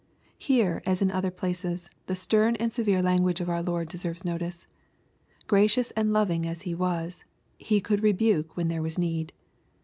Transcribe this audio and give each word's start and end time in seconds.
]Here, 0.49 0.81
as 0.83 1.03
in 1.03 1.11
other 1.11 1.29
plac(^s, 1.29 1.87
the 2.07 2.15
stem 2.15 2.55
and 2.59 2.73
severe 2.73 3.03
language 3.03 3.39
of 3.39 3.51
our 3.51 3.61
Lord 3.61 3.87
deserves 3.87 4.25
notice. 4.25 4.65
Gracious 5.45 5.91
and 5.91 6.11
loving 6.11 6.47
as 6.47 6.63
He 6.63 6.73
was, 6.73 7.23
He 7.59 7.79
could 7.81 8.01
rebuke 8.01 8.57
when 8.57 8.67
there 8.67 8.81
was 8.81 8.97
need. 8.97 9.31